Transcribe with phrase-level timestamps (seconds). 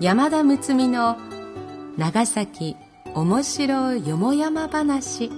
[0.00, 1.18] 山田睦美の
[1.98, 2.74] 長崎
[3.14, 5.28] 面白よもやま話。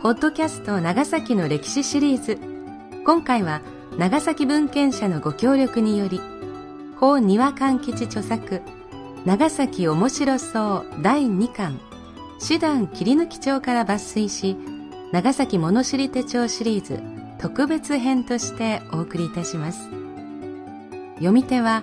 [0.00, 2.38] ポッドキャスト長崎の歴史シリーズ。
[3.04, 3.60] 今回は
[3.98, 6.20] 長崎文献社のご協力により
[7.00, 8.62] 法庭勘吉著作
[9.24, 11.80] 長崎面白そう第2巻
[12.38, 14.56] 師団切り抜き帳から抜粋し
[15.10, 17.02] 長崎物知り手帳シリーズ
[17.40, 19.90] 特別編としてお送りいたします。
[21.16, 21.82] 読み手は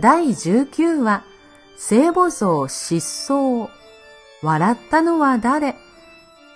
[0.00, 1.24] 第19話、
[1.76, 3.68] 聖母像失踪。
[4.42, 5.76] 笑ったのは誰？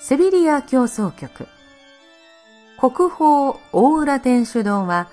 [0.00, 1.46] セビリア競争局。
[2.80, 5.08] 国宝大浦天主堂は、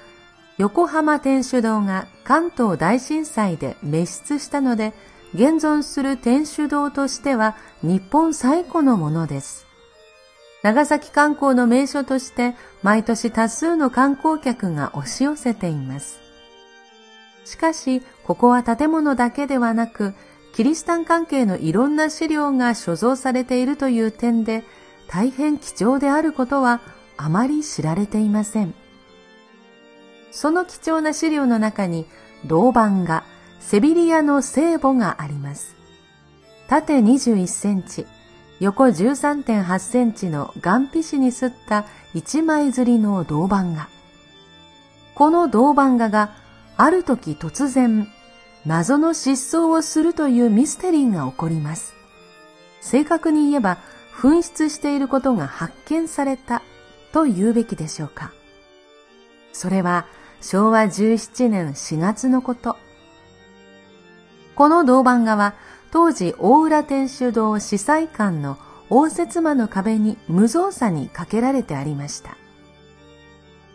[0.58, 4.94] 横浜天主堂が関東大震災で滅失したので、
[5.34, 9.66] 現存する天主堂としては日本最古のものです。
[10.64, 16.22] 長崎観光の名所として毎年多数の観光客が押し寄せています。
[17.44, 20.14] しかし、ここは建物だけではなく、
[20.54, 24.64] キリシタン関係のいろんな資料が所蔵されているという点で、
[25.10, 26.80] 大変貴重であることは
[27.18, 28.74] あまり知られていません。
[30.32, 32.06] その貴重な資料の中に、
[32.46, 33.26] 銅板画、
[33.60, 35.76] セビリアの聖母があります。
[36.70, 38.06] 縦21センチ、
[38.62, 41.84] 横13.8センチの岩皮紙にすった
[42.14, 43.90] 一枚刷りの銅板画。
[45.16, 46.40] この銅板画が
[46.78, 48.08] ある時突然、
[48.66, 51.94] 謎の失踪をするというミステリーが起こります。
[52.80, 53.78] 正確に言えば、
[54.14, 56.62] 紛失していることが発見された
[57.12, 58.32] と言うべきでしょうか。
[59.52, 60.06] それは
[60.42, 62.78] 昭和17年4月のこと。
[64.56, 65.56] この銅板画は
[65.92, 68.58] 当時大浦天主堂司祭館の
[68.90, 72.38] 応接間の壁に無造作にかけられてありました。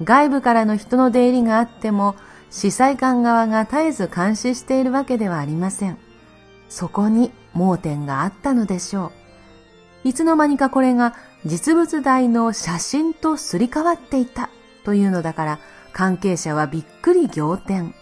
[0.04, 2.16] 外部からの人の出入りがあっても
[2.50, 5.98] 司祭官側が絶えず監視しているわけではありません。
[6.68, 9.12] そこに盲点があったのでしょ
[10.04, 10.08] う。
[10.08, 11.14] いつの間にかこれが
[11.44, 14.50] 実物大の写真とすり替わっていた
[14.84, 15.58] というのだから
[15.92, 17.94] 関係者はびっくり仰天。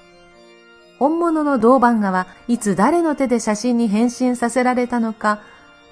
[0.99, 5.41] 本物の銅板画はいつ誰の手で写真に変身させられたのか、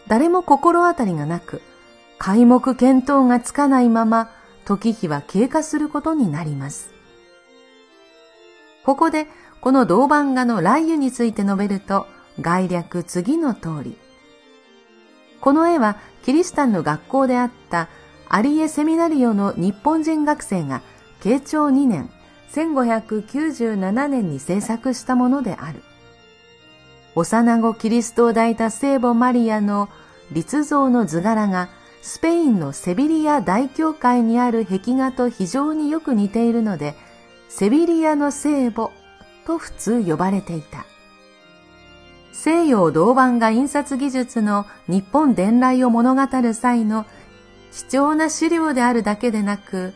[0.06, 1.60] 誰も心当たりがなく、
[2.18, 4.30] 皆目見当がつかないまま、
[4.64, 6.92] 時日は経過することになります。
[8.84, 9.26] ここで
[9.60, 12.06] この銅板画の雷雨について述べると
[12.40, 13.96] 概略次の通り。
[15.40, 17.88] この絵はキリシタンの学校であった
[18.28, 20.82] アリエセミナリオの日本人学生が
[21.20, 22.10] 慶長2年
[22.52, 25.82] 1597年に制作したものである。
[27.14, 29.88] 幼子キリストを抱いた聖母マリアの
[30.32, 31.68] 立像の図柄が
[32.00, 36.94] スペインのセビリア大教会にある壁画と非常によく似ているので
[37.54, 38.90] セビリアの聖母
[39.46, 40.86] と普通呼ばれていた。
[42.32, 47.04] 西洋銅板画印刷技術の日本伝来を物語る際の
[47.70, 49.92] 貴重な資料であるだけでなく、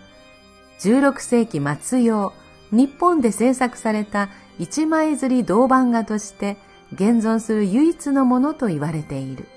[0.81, 2.35] 16世紀末用、
[2.73, 6.58] 日本で制作された一枚刷り銅板画として
[6.93, 9.49] 現存する唯一のものと言われている。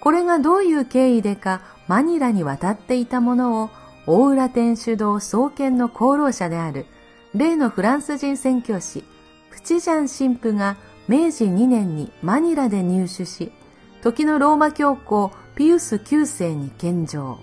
[0.00, 3.70] これがどういう経緯でかマニラに渡っていたものを
[4.10, 6.86] 大浦天主堂創建の功労者である
[7.34, 9.04] 例のフランス人宣教師
[9.50, 10.78] プチジャン神父が
[11.08, 13.52] 明治2年にマニラで入手し
[14.00, 17.38] 時のローマ教皇ピウス9世に献上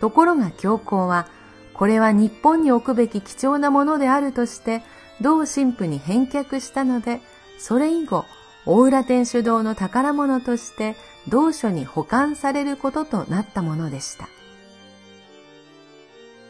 [0.00, 1.28] ところが教皇は
[1.74, 4.80] これは日本に置くべき貴重なものであるとして
[5.20, 7.20] 同神父に返却したので
[7.58, 8.24] それ以後
[8.64, 10.96] 大浦天主堂の宝物として
[11.28, 14.30] 同書に保管されることとなったものでした。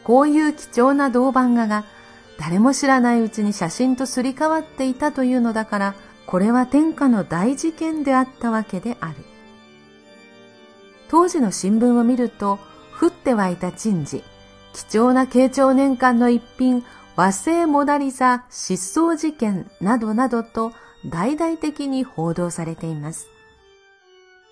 [0.03, 1.85] こういう貴重な銅板画が
[2.39, 5.95] 誰も知らないうちに写真とすり替わっていたというのだから、
[6.25, 9.15] これは天下の大事件であったわけである。
[11.09, 12.59] 当時の新聞を見ると、
[12.99, 14.23] 降って湧いた珍事、
[14.73, 16.83] 貴重な慶長年間の一品、
[17.15, 20.71] 和製モダリザ失踪事件などなどと
[21.05, 23.27] 大々的に報道されています。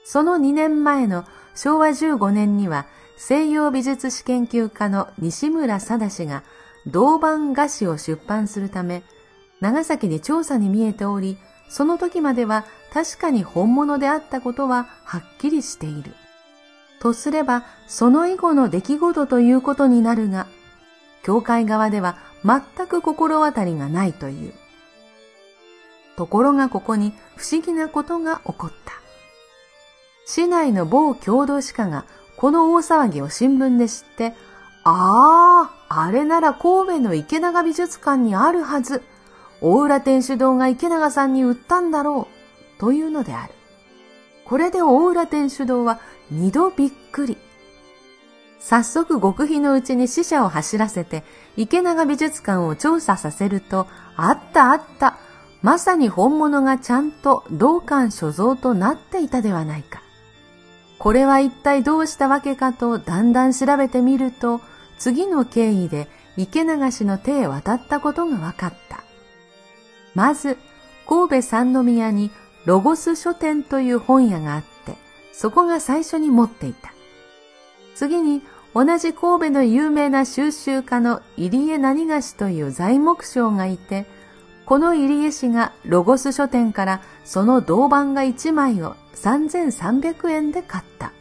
[0.04, 1.25] その2年前の
[1.56, 2.86] 昭和15年には
[3.18, 6.44] 西洋美術史研究家の西村貞氏が
[6.88, 9.04] 銅板画誌を出版するため
[9.62, 11.38] 長崎に調査に見えており、
[11.69, 16.13] その時までは確かに本物であったことははっきりしている。
[17.00, 20.48] とすれば、その以後の出来事ということになるが、
[21.24, 24.54] 教会側では全く心当たりがないという。
[26.18, 28.94] ところがここに不思議なことが起こった。
[30.25, 32.06] 市内の某郷土史家が
[32.42, 34.34] この大騒ぎを新聞で知って、
[34.84, 39.04] ああ、あれなら神戸の池永美術館にあるはず。
[39.62, 42.28] 大浦天主堂が池永さんに売ったんだろ
[42.78, 42.80] う。
[42.80, 43.54] というのである。
[44.44, 46.00] これで大浦天主堂は
[46.32, 47.38] 二度びっくり。
[48.60, 51.24] 早速極秘のうちに死者を走らせて
[51.58, 53.86] 池永美術館を調査させると、
[54.16, 55.20] あったあった。
[55.62, 60.00] まさに本物がちゃんと同館所蔵となっていたではないか。
[61.01, 64.62] これは一体どうしたわけかとだんだん調べてみると、
[65.00, 66.07] 次の経緯で
[66.38, 69.03] 池流しの手へ渡ったことが分かった。
[70.13, 70.59] まず、
[71.09, 72.30] 神戸三宮に
[72.65, 74.94] ロゴス書店という本屋があって、
[75.33, 76.94] そこが最初に持っていた。
[77.95, 78.44] 次に、
[78.75, 84.06] 同じ神戸の有名な収集家の入江何菓子という材木商がいて、
[84.68, 91.12] この入江氏がロゴス書店からその銅板が1枚を3300円で買った。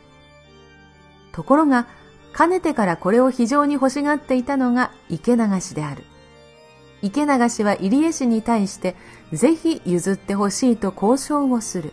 [1.33, 1.87] ところが、
[2.33, 6.05] かねてからこれを非常に欲しがっていたのが池流しである。
[7.03, 8.95] 池流しは入江氏に対して
[9.33, 11.93] ぜひ譲ってほしいと交渉をする。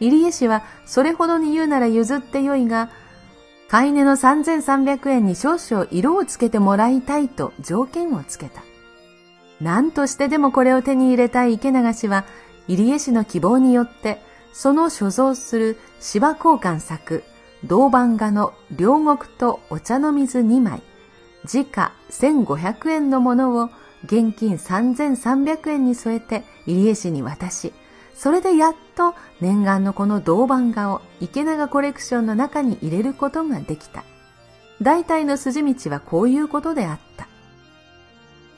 [0.00, 2.90] 入江氏はそれほどに言うなら譲ってよいが、
[3.68, 8.62] 買い値の3300円に少々色をつけてもらいたいと条件をつけた。
[9.60, 12.24] 何としてでもこれを手に入れたい池流しは、
[12.68, 14.20] 入江氏の希望によって、
[14.58, 17.24] その所蔵する芝交換作、
[17.64, 20.82] 銅板画の両国とお茶の水2枚、
[21.44, 23.68] 時価1500円のものを
[24.06, 27.74] 現金3300円に添えて入江氏に渡し、
[28.14, 34.04] それでやっと念願のこの銅板画を池永コレクションの中に入れることができた。
[34.80, 37.28] 大体の筋道はこういうことであった。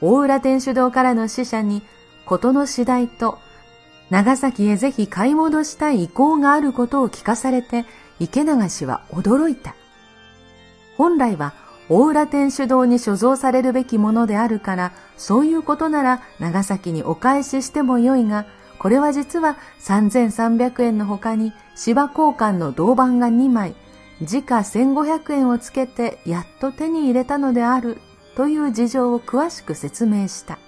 [0.01, 1.83] 大浦天主堂からの使者に、
[2.25, 3.41] ことの次第と、
[4.11, 7.85] 長崎へぜひ買い戻したい意向があることを聞かされて、
[8.21, 9.75] 池流しは驚いた。
[10.97, 11.53] 本来は
[11.89, 18.47] 大浦天主堂に所蔵されるべきものであるから、そういうことなら長崎にお返ししてもよいが、
[18.79, 23.75] これは実は3300円の他に芝交換の銅板が2枚、
[24.23, 27.99] 時価1500円をつけてやっと手に入れたのである
[28.37, 30.59] という事情を詳しく説明した。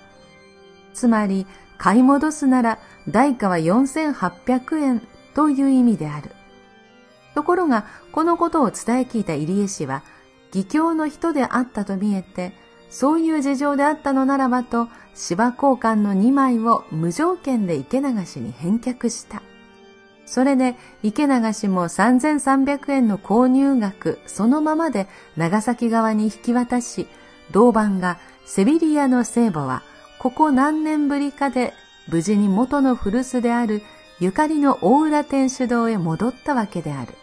[0.93, 1.47] つまり、
[1.81, 2.79] 買い戻すなら
[3.09, 5.03] 代価は4800円
[5.35, 6.31] という意味である。
[7.35, 10.03] ところが、このことを伝え聞いた入江氏は、
[10.53, 12.53] 義教の人であったと見えて、
[12.91, 19.43] そういう事情であったのならばと、芝交換の2枚を無条件で池流しに返却した。
[20.27, 27.07] それで池流しも3300円の購入額そのままで長崎側に引き渡し、
[27.53, 29.83] 銅板がセビリアの聖母は、
[30.21, 31.73] ここ何年ぶりかで
[32.07, 33.81] 無事に元の古巣である
[34.19, 37.15] ゆかりの大浦天主堂へ戻ったわけである。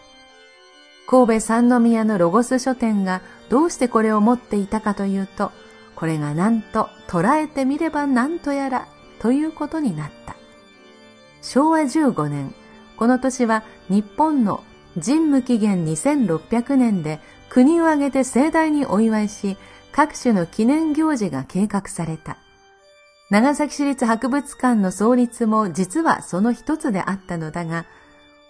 [1.08, 5.52] 神戸三宮のロゴス書店がどうしてこれを持っていたかというと、
[5.96, 8.88] これがなんと捉えてみればなんとやら
[9.20, 10.36] ということになった。
[11.44, 12.52] 昭和15年、
[12.98, 14.64] この年は日本の
[14.96, 19.56] 神武紀元2600年で国を挙げて盛大にお祝いし、
[19.92, 22.38] 各種の記念行事が計画された。
[23.30, 27.86] 長崎市立博物館の創立も実はその一つであったのだが、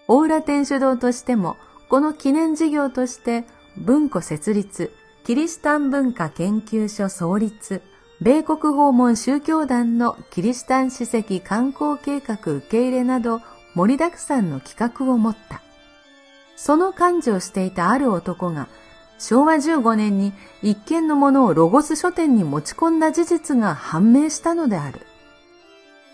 [0.08, 1.58] 大浦天主堂としても、
[1.90, 4.92] この記念事業として文庫設立、
[5.24, 7.82] キリシタン文化研究所創立、
[8.22, 13.42] 米国訪問宗教団のキリシタン史跡観光計画受け入れなど
[13.74, 15.64] 盛りだくさんの企画を持った。
[16.56, 18.68] その幹事をしていたある男が
[19.20, 25.02] 昭和15年に一件のものをロゴス書店に持ち込んだ事実が判明したのである。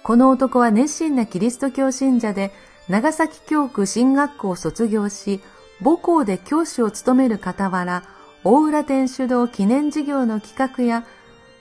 [0.04, 2.52] この男は熱心なキリスト教信者で、
[2.90, 5.40] 長崎教区進学校を卒業し、
[5.82, 8.04] 母校で教師を務める傍ら、
[8.44, 11.06] 大浦天主堂記念事業の企画や、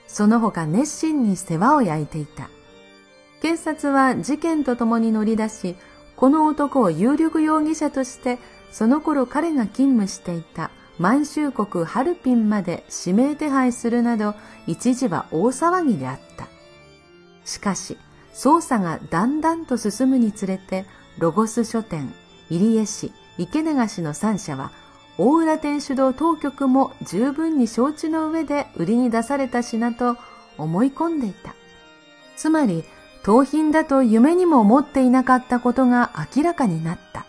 [0.07, 2.49] その他熱心に世話を焼いていた。
[3.41, 5.75] 警察は事件とともに乗り出し、
[6.15, 8.39] この男を有力容疑者として、
[8.71, 10.71] その頃彼が勤務していた
[11.03, 14.35] 満州国ハルピンまで指名手配するなど、
[14.67, 16.47] 一時は大騒ぎであった。
[17.43, 17.97] しかし、
[18.33, 20.85] 捜査がだんだんと進むにつれて、
[21.17, 22.13] ロゴス書店、
[22.49, 24.71] 入江市、池流しの三社は、
[25.17, 30.15] 大浦天主堂当局も十分に承知の上で売りに出された品と
[30.57, 31.53] 思い込んでいた。
[32.37, 32.85] つまり、
[33.23, 37.25] 盗品だと夢にも思っていなかったことが明らかになった。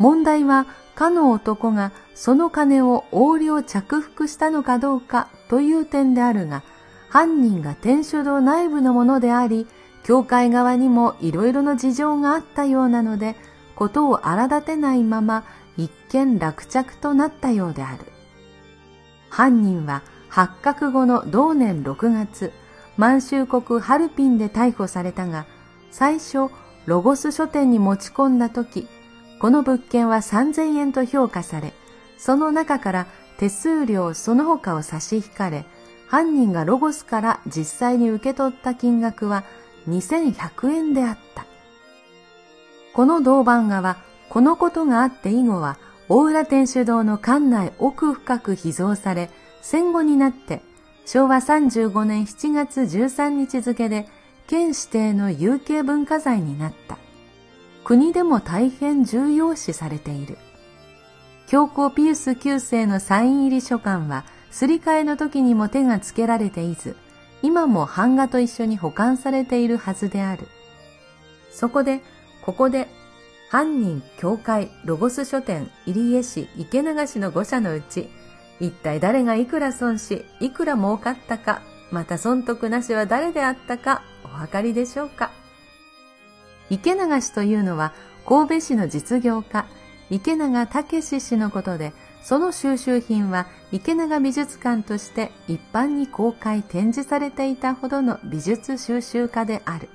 [0.00, 6.62] 問題は、かの男がその金を横領着服したのかどうかという点であるが、
[7.10, 9.66] 犯人が天主堂内部のものであり、
[10.02, 13.36] 教会側にもいろいろの事情があったようなので、
[13.76, 15.44] ことを荒立てないまま
[15.76, 18.06] 一見落着となったようである。
[19.28, 22.52] 犯人は発覚後の同年6月、
[22.96, 25.44] 満州国ハルピンで逮捕されたが、
[25.90, 26.48] 最初、
[26.86, 28.88] ロゴス書店に持ち込んだ時、
[29.40, 31.72] この物件は3000円と評価され、
[32.18, 33.06] その中から
[33.38, 35.64] 手数料その他を差し引かれ、
[36.08, 39.44] 犯人がロゴスから実際に受け取った金額は
[39.88, 41.46] 2100円であった。
[42.92, 43.96] この銅板画は、
[44.28, 45.78] このことがあって以後は、
[46.10, 49.30] 大浦天主堂の館内奥深く秘蔵され、
[49.62, 50.60] 戦後になって、
[51.06, 54.06] 昭和35年7月13日付で、
[54.48, 56.98] 県指定の有形文化財になった。
[57.84, 60.38] 国でも大変重要視されている。
[61.46, 66.96] 教皇ピウス9世のサイン入り書簡は、すり替えの時にも手がつけられていず、
[67.42, 70.46] 今も版画と一緒に保管されているはずである。
[71.50, 72.02] そこで、
[72.42, 72.88] ここで、
[73.50, 78.08] 犯人、教会、ロゴス書店、入江市、池流しの5社のうち、
[78.60, 85.32] 一体誰がいくら損し、いくら儲かったか、また損得なしは誰であったか、お分かりでしょうか？
[86.70, 87.92] 池流しというのは、
[88.26, 89.66] 神戸市の実業家、
[90.08, 99.88] 池永武氏のことで、その収集品は池永美術館として一般に公開展示されていたほどの美術収集家である。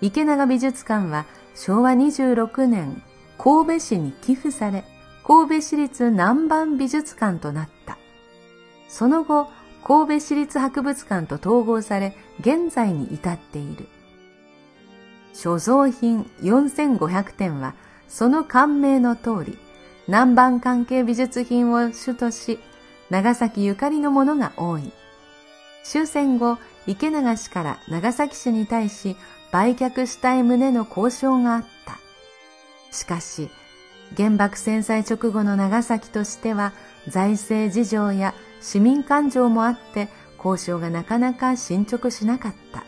[0.00, 3.02] 池永美術館は昭和26年
[3.38, 4.84] 神戸市に寄付され、
[5.24, 7.98] 神戸市立南蛮美術館となった。
[8.88, 9.48] その後、
[9.84, 13.86] 神戸市立博物館と統合され、現在に至っている。
[15.32, 17.74] 所蔵品4500点は、
[18.08, 19.58] その感銘の通り、
[20.08, 22.58] 南蛮関係美術品を主とし、
[23.10, 24.92] 長崎ゆかりのものが多い。
[25.84, 29.16] 終戦後、池流しから長崎市に対し
[29.52, 31.98] 売却したい旨の交渉があった。
[32.90, 33.50] しかし、
[34.16, 36.72] 原爆戦災直後の長崎としては
[37.08, 42.84] 財政事情や市民感情もあって交渉がなかなか進捗しなかった。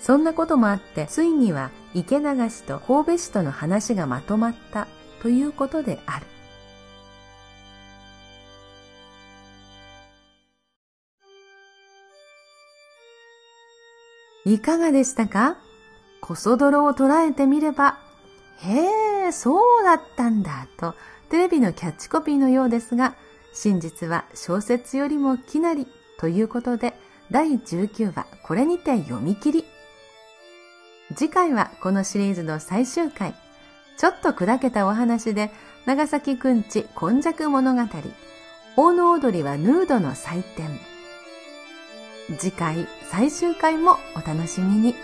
[0.00, 4.86] そんなこともあって、ついには池流しと神戸市との話がまとまった
[5.22, 6.26] ということである。
[14.44, 15.58] いかがでしたか？
[16.22, 17.98] コソ泥を捉えてみれば、
[18.60, 20.94] へえ、そうだったんだと
[21.28, 23.14] テレビのキャッチコピーのようですが、
[23.52, 25.86] 真実は小説よりもきなり
[26.18, 26.94] ということで、
[27.30, 29.64] 第19話これにて読み切り。
[31.14, 33.34] 次回はこのシリーズの最終回。
[33.96, 35.50] ちょっと砕けたお話で、
[35.86, 37.82] 長崎くんち今昔物語。
[38.76, 40.68] 大野踊りはヌードの祭典。
[42.38, 44.94] 次回最終回もお楽しみに。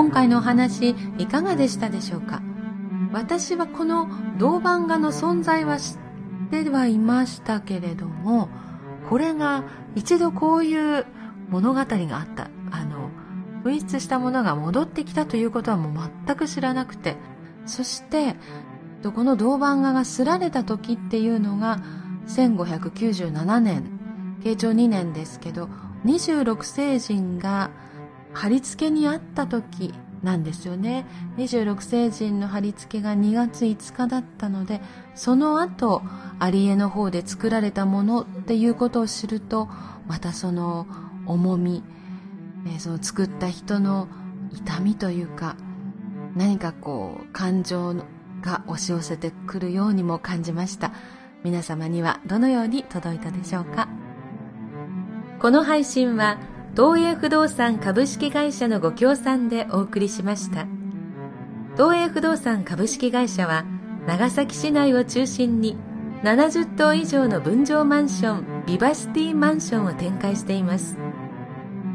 [0.00, 2.40] 今回のお話いかがでしたでしょうか？
[3.12, 5.96] 私はこの銅版画の存在は知っ
[6.50, 8.48] てはいましたけれども
[9.10, 9.64] これが
[9.96, 11.04] 一度こういう
[11.50, 13.10] 物語があったあの
[13.62, 17.16] 紛失したものが戻ってきたということはもう全く知らなくて
[17.66, 18.36] そして
[19.02, 21.78] この銅版画がすられた時っていうのが
[22.26, 23.84] 1597年
[24.42, 25.68] 慶長2年ですけど
[26.06, 27.70] 26世人が
[28.32, 31.06] 貼り付けにあった時なんですよね。
[31.38, 34.80] 26星人の貼り付けが2月5日だったので
[35.14, 36.02] その後
[36.38, 39.68] アリエの方で作られたものっていうことを知ると
[40.06, 40.86] またその
[41.26, 41.82] 重み、
[42.66, 44.08] えその作った人の
[44.52, 45.56] 痛みというか
[46.34, 47.94] 何かこう感情
[48.42, 50.92] が押し寄せてくるようにも感じました。
[51.42, 53.88] 皆様にはどのように届いたでしょうか？
[55.40, 56.38] この配信は
[56.76, 60.66] 東映不動産株式会社のご協賛でお送りしました。
[61.76, 63.64] 東映不動産株式会社は
[64.06, 65.76] 長崎市内を中心に
[66.22, 70.96] 70棟以上の分譲マンションビバシティマンションを展開しています。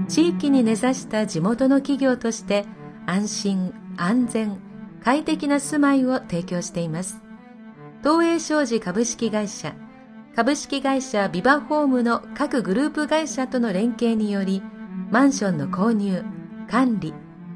[0.07, 2.65] 地域に根ざした地元の企業として
[3.05, 4.59] 安心安全
[5.03, 7.21] 快適な住まいを提供しています。
[8.03, 9.73] 東映商事株式会社
[10.35, 14.61] 株式会社ビバホームの各グループ会社との連携により
[15.09, 16.25] マンションの購入
[16.69, 17.13] 管理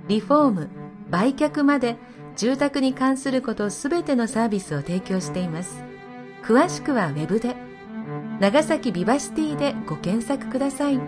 [0.08, 0.70] リフォーム
[1.10, 1.98] 売却まで
[2.38, 5.84] 住宅に関することすべてのサービスを提供しています。
[6.42, 7.58] 詳しくはウェブで
[8.40, 10.98] 長崎ビバシティでご検索ください。
[10.98, 11.02] こ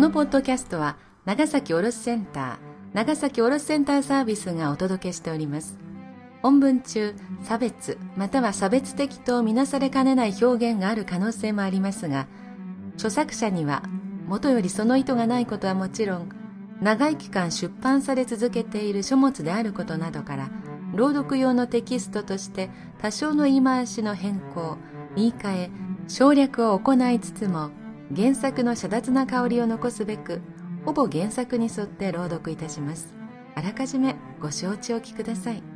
[0.00, 2.56] のポッドキャストは長崎卸センター
[2.94, 5.83] 長崎卸センターサービスがお届けしております。
[6.44, 12.26] 本文中差別または差別的とみなされかねない表現がある可能性もありますが
[12.96, 13.82] 著作者には
[14.26, 16.28] もとよりその意図がないことはもちろん
[16.82, 20.50] 長い期間出版され続けている書物であることなどから
[20.94, 22.68] 朗読用のテキストとして
[23.00, 24.76] 多少の言い回しの変更
[25.16, 25.70] 言い換え
[26.08, 27.70] 省略を行いつつも
[28.14, 30.42] 原作の遮奪な香りを残すべく
[30.84, 33.14] ほぼ原作に沿って朗読いたします。
[33.54, 35.73] あらかじめご承知おきください。